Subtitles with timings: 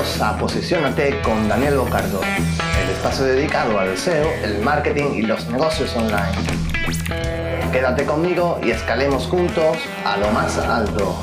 [0.00, 5.46] Bienvenidos a Posicionate con Daniel Bocardo, el espacio dedicado al SEO, el marketing y los
[5.50, 6.32] negocios online.
[7.70, 9.76] Quédate conmigo y escalemos juntos
[10.06, 11.20] a lo más alto.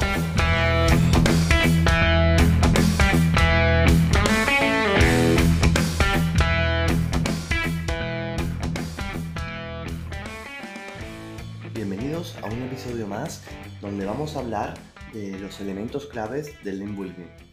[11.73, 13.41] Bienvenidos a un episodio más
[13.81, 14.75] donde vamos a hablar
[15.13, 17.46] de los elementos claves del link building.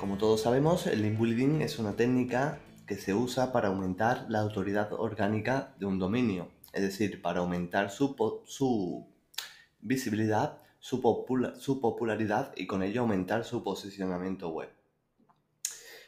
[0.00, 4.40] Como todos sabemos, el link building es una técnica que se usa para aumentar la
[4.40, 9.06] autoridad orgánica de un dominio, es decir, para aumentar su,
[9.82, 11.02] visibilidad, su,
[11.58, 14.70] su popularidad y con ello aumentar su posicionamiento web.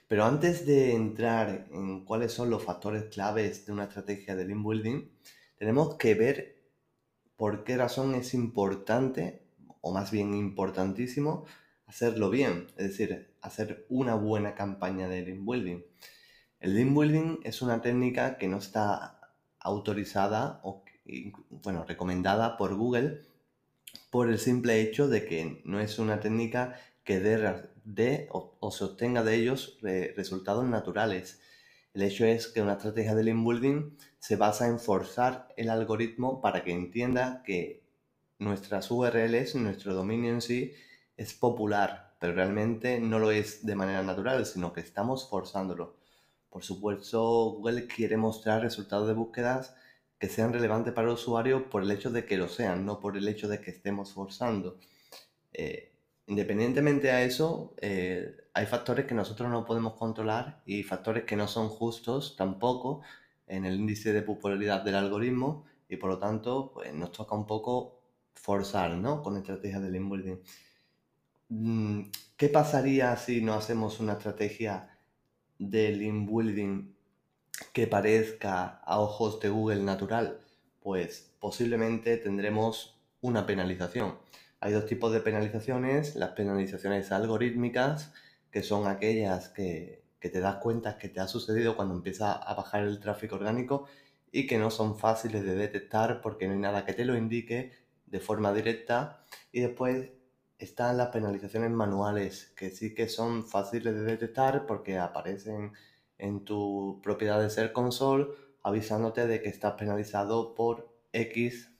[0.08, 4.64] Pero antes de entrar en cuáles son los factores claves de una estrategia de link
[4.66, 5.10] building,
[5.58, 6.64] tenemos que ver
[7.36, 9.42] por qué razón es importante,
[9.82, 11.44] o más bien importantísimo,
[11.84, 15.82] hacerlo bien, es decir, hacer una buena campaña de link building.
[16.60, 19.20] El link building es una técnica que no está
[19.58, 20.84] autorizada o
[21.50, 23.22] bueno, recomendada por Google
[24.10, 29.22] por el simple hecho de que no es una técnica que dé, o, se obtenga
[29.24, 31.40] de ellos resultados naturales.
[31.94, 36.40] El hecho es que una estrategia de link building se basa en forzar el algoritmo
[36.40, 37.82] para que entienda que
[38.38, 40.72] nuestras URLs, nuestro dominio en sí,
[41.22, 45.96] es popular, pero realmente no lo es de manera natural, sino que estamos forzándolo.
[46.50, 49.74] Por supuesto, Google quiere mostrar resultados de búsquedas
[50.18, 53.16] que sean relevantes para el usuario por el hecho de que lo sean, no por
[53.16, 54.78] el hecho de que estemos forzando.
[55.52, 55.92] Eh,
[56.26, 61.48] independientemente a eso, eh, hay factores que nosotros no podemos controlar y factores que no
[61.48, 63.02] son justos tampoco
[63.46, 67.46] en el índice de popularidad del algoritmo y por lo tanto pues, nos toca un
[67.46, 68.00] poco
[68.34, 69.22] forzar ¿no?
[69.22, 70.36] con estrategias de link building.
[70.36, 70.40] Mm,
[72.36, 74.88] ¿Qué pasaría si no hacemos una estrategia
[75.58, 76.94] de link building
[77.74, 80.40] que parezca a ojos de Google natural?
[80.80, 84.18] Pues posiblemente tendremos una penalización.
[84.60, 88.14] Hay dos tipos de penalizaciones, las penalizaciones algorítmicas,
[88.50, 92.54] que son aquellas que, que te das cuenta que te ha sucedido cuando empieza a
[92.54, 93.86] bajar el tráfico orgánico
[94.30, 97.72] y que no son fáciles de detectar porque no hay nada que te lo indique
[98.06, 99.22] de forma directa.
[99.52, 100.08] Y después
[100.64, 105.72] están las penalizaciones manuales, que sí que son fáciles de detectar porque aparecen
[106.18, 108.28] en tu propiedad de ser console
[108.62, 111.70] avisándote de que estás penalizado por X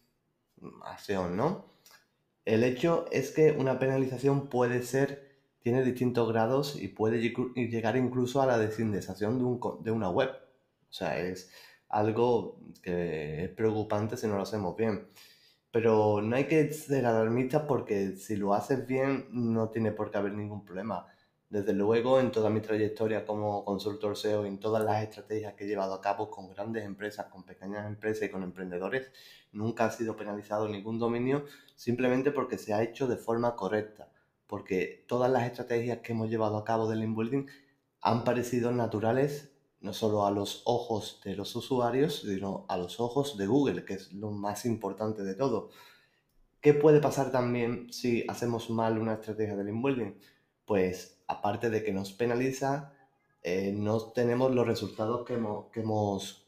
[0.84, 1.72] acción, ¿no?
[2.44, 8.42] El hecho es que una penalización puede ser, tiene distintos grados y puede llegar incluso
[8.42, 10.30] a la desindexación de, un, de una web.
[10.90, 11.50] O sea, es
[11.88, 15.06] algo que es preocupante si no lo hacemos bien.
[15.72, 20.18] Pero no hay que ser alarmista porque si lo haces bien no tiene por qué
[20.18, 21.06] haber ningún problema.
[21.48, 25.66] Desde luego, en toda mi trayectoria como consultor SEO, en todas las estrategias que he
[25.66, 29.10] llevado a cabo con grandes empresas, con pequeñas empresas y con emprendedores,
[29.52, 31.44] nunca ha sido penalizado ningún dominio
[31.74, 34.10] simplemente porque se ha hecho de forma correcta.
[34.46, 37.46] Porque todas las estrategias que hemos llevado a cabo del inbuilding
[38.02, 39.51] han parecido naturales
[39.82, 43.94] no solo a los ojos de los usuarios, sino a los ojos de Google, que
[43.94, 45.70] es lo más importante de todo.
[46.60, 50.16] ¿Qué puede pasar también si hacemos mal una estrategia del inbuilding?
[50.64, 52.92] Pues aparte de que nos penaliza,
[53.42, 56.46] eh, no tenemos los resultados que, hemos, que, hemos,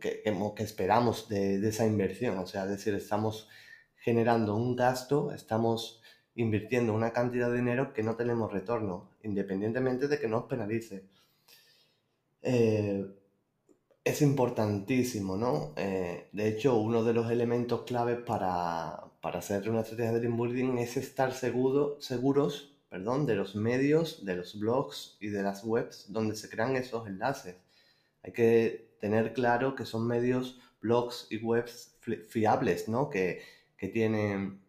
[0.00, 0.22] que,
[0.56, 2.38] que esperamos de, de, esa inversión.
[2.38, 3.48] O sea, es decir, estamos
[3.96, 6.02] generando un gasto, estamos
[6.34, 11.06] invirtiendo una cantidad de dinero que no tenemos retorno, independientemente de que nos penalice.
[12.42, 13.06] Eh,
[14.04, 15.72] es importantísimo, ¿no?
[15.76, 20.78] Eh, de hecho, uno de los elementos claves para, para hacer una estrategia de link
[20.78, 26.06] es estar seguro, seguros perdón, de los medios, de los blogs y de las webs
[26.08, 27.56] donde se crean esos enlaces.
[28.22, 31.98] Hay que tener claro que son medios, blogs y webs
[32.28, 33.10] fiables, ¿no?
[33.10, 33.42] Que,
[33.76, 34.60] que tienen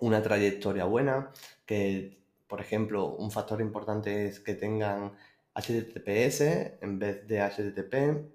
[0.00, 1.32] una trayectoria buena,
[1.66, 2.18] que,
[2.48, 5.12] por ejemplo, un factor importante es que tengan
[5.54, 6.40] HTTPS
[6.82, 8.34] en vez de HTTP.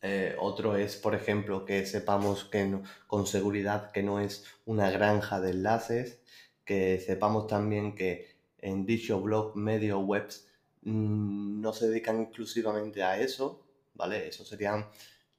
[0.00, 5.40] Eh, otro es, por ejemplo, que sepamos que con seguridad que no es una granja
[5.40, 6.20] de enlaces,
[6.64, 8.28] que sepamos también que
[8.58, 10.48] en dicho blog, medio, webs
[10.82, 13.64] mm, no se dedican exclusivamente a eso,
[13.94, 14.28] ¿vale?
[14.28, 14.86] Esos serían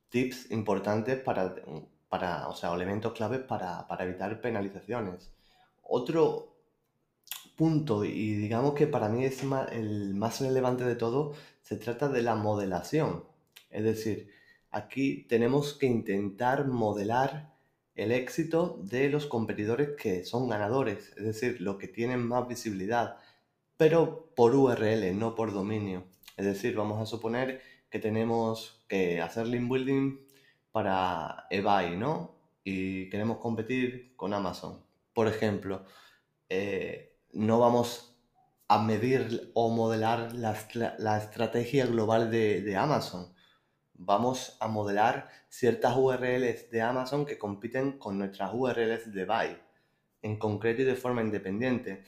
[0.09, 1.55] tips importantes para,
[2.09, 5.31] para o sea, elementos claves para, para evitar penalizaciones.
[5.83, 6.58] Otro
[7.59, 12.21] punto, y digamos que para mí es el más relevante de todo, se trata de
[12.21, 13.25] la modelación.
[13.69, 14.31] Es decir,
[14.71, 17.53] aquí tenemos que intentar modelar
[17.95, 23.17] el éxito de los competidores que son ganadores, es decir, los que tienen más visibilidad.
[23.77, 26.03] pero por URL, no por dominio.
[26.37, 30.19] Es decir, vamos a suponer que tenemos que hacer link building
[30.71, 32.35] para eBay, ¿no?
[32.63, 34.81] Y queremos competir con Amazon.
[35.13, 35.85] Por ejemplo,
[36.49, 38.15] eh, no vamos
[38.67, 43.33] a medir o modelar la, estrategia global de, Amazon.
[43.93, 49.61] Vamos a modelar ciertas URLs de Amazon que compiten con nuestras URLs de eBay,
[50.21, 52.03] en concreto y de forma independiente.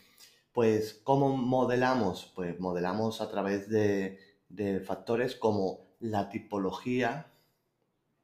[0.52, 2.32] Pues, ¿cómo modelamos?
[2.36, 7.32] Pues modelamos a través de factores como la tipología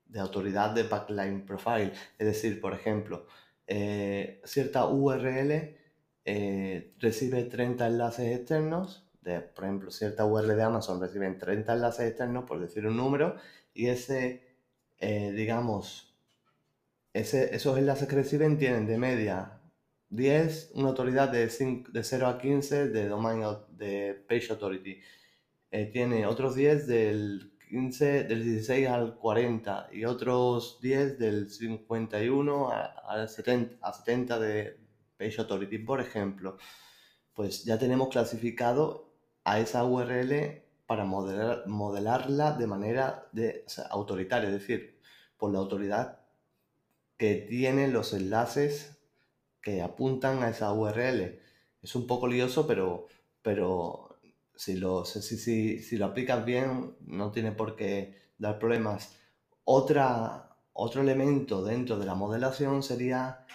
[0.10, 1.94] de autoridad de backline profile.
[2.18, 3.26] Es decir, por ejemplo,
[3.68, 5.78] eh, cierta URL
[6.30, 12.06] eh, recibe 30 enlaces externos, de, por ejemplo, cierta URL de Amazon recibe 30 enlaces
[12.06, 13.38] externos, por decir un número,
[13.74, 14.44] y ese,
[15.00, 16.18] eh, digamos,
[17.14, 19.62] ese, esos enlaces que reciben tienen de media
[20.10, 25.00] 10, una autoridad de, de 0 a 15 de domain de page authority.
[25.94, 33.30] tiene otros 10 del 15, del 16 al 40 y otros 10 del 51 al
[33.30, 34.87] 70, a 70 de
[35.18, 36.58] Page Authority, por ejemplo,
[37.34, 44.54] pues ya tenemos clasificado a esa URL para modelar, modelarla de manera de, autoritaria, es
[44.54, 45.00] decir,
[45.38, 46.20] por la autoridad
[47.18, 48.98] que tiene los enlaces
[49.62, 51.40] que apuntan a esa URL.
[51.82, 53.08] Es un poco lioso, pero,
[53.42, 54.18] pero
[54.56, 59.16] si lo, si, lo aplicas bien, no tiene por qué dar problemas.
[59.64, 63.46] Otra, otro elemento dentro de la modelación sería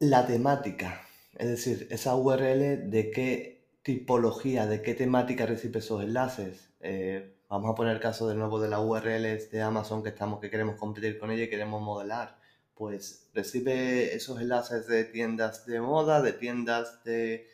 [0.00, 1.02] la temática,
[1.36, 6.70] es decir, esa URL de qué tipología, de qué temática recibe esos enlaces.
[6.80, 10.40] Eh, vamos a poner el caso de nuevo de las URLs de Amazon que, estamos,
[10.40, 12.38] que queremos competir con ella y queremos modelar.
[12.74, 17.46] Pues recibe esos enlaces de tiendas de moda, de tiendas de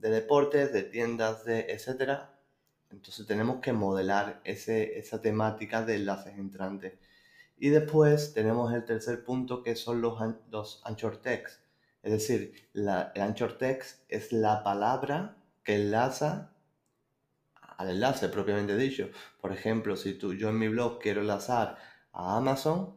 [0.00, 2.30] de deportes, de tiendas, de etcétera.
[2.90, 6.94] Entonces tenemos que modelar ese, esa temática de enlaces entrantes.
[7.56, 10.18] Y después tenemos el tercer punto que son los,
[10.50, 11.60] los anchor text.
[12.02, 16.52] Es decir, la, el anchor text es la palabra que enlaza
[17.78, 19.10] al enlace propiamente dicho.
[19.40, 21.76] Por ejemplo, si tú, yo en mi blog quiero enlazar
[22.12, 22.94] a Amazon,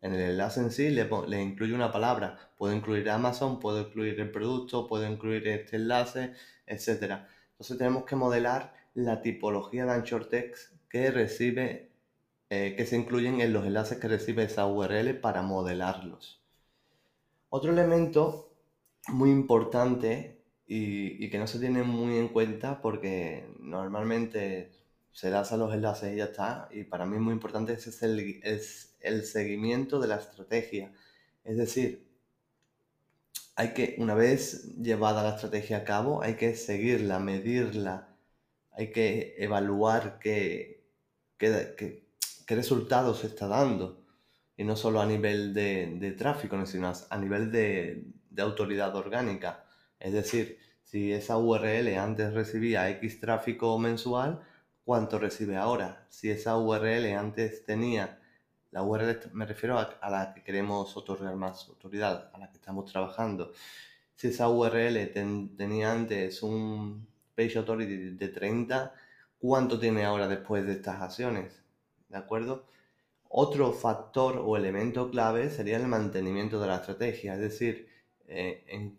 [0.00, 2.52] en el enlace en sí le, le incluye una palabra.
[2.56, 6.32] Puedo incluir Amazon, puedo incluir el producto, puedo incluir este enlace,
[6.66, 7.22] etc.
[7.52, 11.91] Entonces tenemos que modelar la tipología de anchor text que recibe,
[12.54, 16.44] eh, que se incluyen en los enlaces que recibe esa URL para modelarlos.
[17.48, 18.52] Otro elemento
[19.08, 24.70] muy importante y, que no se tiene muy en cuenta porque normalmente
[25.12, 26.68] se lanzan los enlaces y ya está.
[26.72, 30.92] Y para mí es muy importante es el, seguimiento de la estrategia.
[31.44, 32.06] Es decir,
[33.56, 38.14] hay que, una vez llevada la estrategia a cabo, hay que seguirla, medirla,
[38.72, 40.84] hay que evaluar qué,
[42.46, 44.04] qué, resultados está dando.
[44.56, 49.64] Y no solo a nivel de, tráfico, sino a nivel de, de autoridad orgánica.
[49.98, 54.42] Es decir, si esa URL antes recibía X tráfico mensual,
[54.84, 56.06] cuánto recibe ahora.
[56.08, 58.20] Si esa URL antes tenía,
[58.70, 62.90] la URL me refiero a, la que queremos otorgar más autoridad, a la que estamos
[62.90, 63.52] trabajando.
[64.14, 65.12] Si esa URL
[65.56, 68.94] tenía antes un page authority de 30,
[69.38, 71.61] ¿cuánto tiene ahora después de estas acciones?
[72.12, 72.66] ¿De acuerdo?
[73.28, 77.88] Otro factor o elemento clave sería el mantenimiento de la estrategia, es decir,
[78.28, 78.98] eh, en,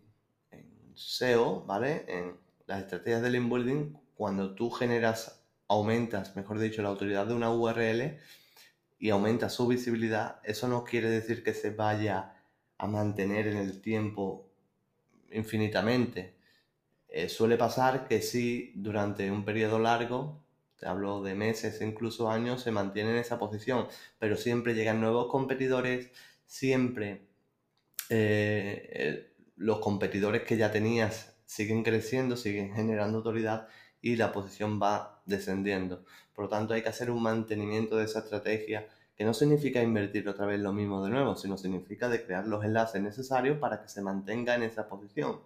[0.50, 2.06] en, SEO, ¿vale?
[2.08, 7.52] En las estrategias del inbuilding, cuando tú generas aumentas, mejor dicho, la autoridad de una
[7.52, 8.18] URL
[8.98, 12.36] y aumentas su visibilidad, eso no quiere decir que se vaya
[12.80, 14.50] a mantener en el tiempo
[15.32, 16.36] infinitamente.
[17.08, 20.43] Eh, suele pasar que si durante un periodo largo,
[20.84, 23.88] te hablo de meses, incluso años, se mantiene en esa posición,
[24.20, 26.12] pero siempre llegan nuevos competidores,
[26.46, 27.30] siempre
[28.10, 33.70] eh, los competidores que ya tenías siguen creciendo, siguen generando autoridad
[34.02, 36.04] y la posición va descendiendo.
[36.34, 40.28] Por lo tanto, hay que hacer un mantenimiento de esa estrategia, que no significa invertir
[40.28, 44.02] otra vez lo mismo de nuevo, sino significa crear los enlaces necesarios para que se
[44.02, 45.40] mantenga en esa posición.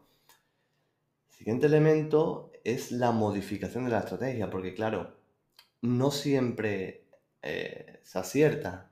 [1.30, 5.17] Siguiente elemento es la modificación de la estrategia, porque claro,
[5.88, 7.06] no siempre
[7.42, 8.92] eh, se acierta.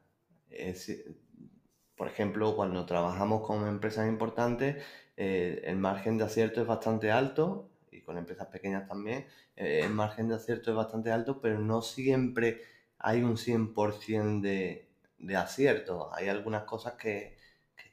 [1.96, 4.84] por ejemplo, cuando trabajamos con empresas importantes,
[5.18, 9.26] eh, el margen de acierto es bastante alto y con empresas pequeñas también,
[9.56, 12.62] eh, el margen de acierto es bastante alto, pero no siempre
[12.98, 16.14] hay un 100% de, de acierto.
[16.14, 17.38] Hay algunas cosas que,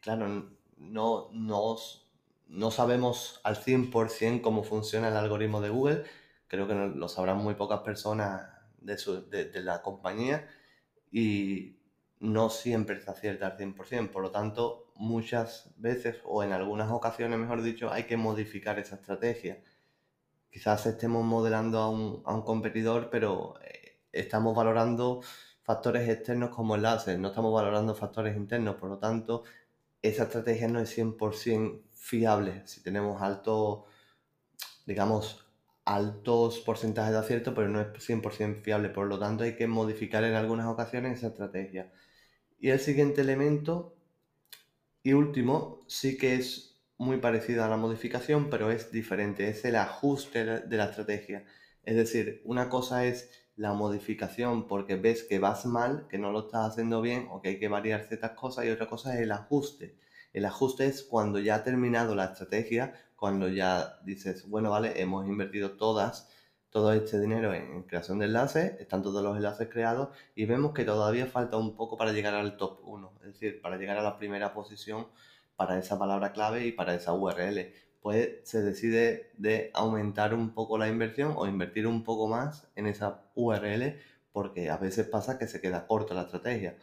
[0.00, 1.76] claro, no, no,
[2.48, 6.04] no sabemos al 100% cómo funciona el algoritmo de Google,
[6.48, 8.51] creo que lo sabrán muy pocas personas
[8.84, 10.48] de, de la compañía
[11.10, 11.78] y
[12.20, 17.38] no siempre se acierta al 100%, por lo tanto muchas veces o en algunas ocasiones,
[17.38, 19.62] mejor dicho, hay que modificar esa estrategia.
[20.50, 25.22] Quizás estemos modelando a un, a un competidor, pero eh, estamos valorando
[25.62, 29.44] factores externos como enlaces, no estamos valorando factores internos, por lo tanto,
[30.02, 32.62] esa estrategia no es 100% fiable.
[32.66, 33.86] Si tenemos alto,
[34.86, 35.44] digamos,
[35.84, 40.24] altos porcentajes de acierto, pero no es 100% fiable, por lo tanto hay que modificar
[40.24, 41.92] en algunas ocasiones esa estrategia.
[42.58, 43.96] Y el siguiente elemento
[45.02, 49.76] y último sí que es muy parecido a la modificación, pero es diferente, es el
[49.76, 51.44] ajuste de la estrategia.
[51.82, 56.46] Es decir, una cosa es la modificación porque ves que vas mal, que no lo
[56.46, 59.32] estás haciendo bien o que hay que variar ciertas cosas y otra cosa es el
[59.32, 59.96] ajuste.
[60.32, 65.28] El ajuste es cuando ya ha terminado la estrategia, cuando ya dices, bueno, vale, hemos
[65.28, 66.28] invertido todas
[66.70, 70.84] todo este dinero en creación de enlaces, están todos los enlaces creados y vemos que
[70.84, 74.18] todavía falta un poco para llegar al top 1, es decir, para llegar a la
[74.18, 75.06] primera posición
[75.54, 77.72] para esa palabra clave y para esa URL.
[78.00, 82.88] Pues se decide de aumentar un poco la inversión o invertir un poco más en
[82.88, 84.00] esa URL
[84.32, 86.76] porque a veces pasa que se queda corta la estrategia.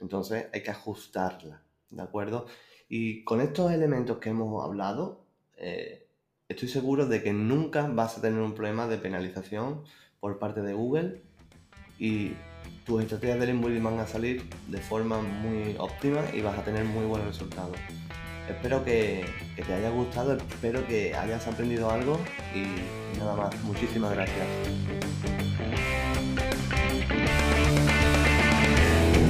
[0.00, 2.46] Entonces hay que ajustarla, ¿de acuerdo?
[2.88, 5.25] Y con estos elementos que hemos hablado,
[5.56, 6.06] eh,
[6.48, 9.82] estoy seguro de que nunca vas a tener un problema de penalización
[10.20, 11.22] por parte de Google
[11.98, 12.32] y
[12.84, 16.84] tus estrategias de inbuilding van a salir de forma muy óptima y vas a tener
[16.84, 17.76] muy buenos resultados.
[18.48, 19.24] Espero que,
[19.56, 22.18] te haya gustado, espero que hayas aprendido algo
[22.54, 23.62] y nada más.
[23.64, 24.46] Muchísimas gracias.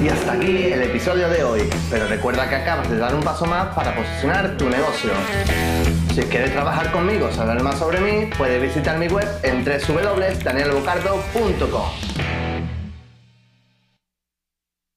[0.03, 3.47] Y hasta aquí el episodio de hoy, pero recuerda que acabas de dar un paso
[3.47, 5.11] más para posicionar tu negocio.
[6.15, 12.06] Si quieres trabajar conmigo o saber más sobre mí, puedes visitar mi web en www.danielbocardo.com.